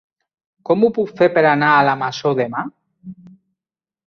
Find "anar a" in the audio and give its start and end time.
1.49-1.83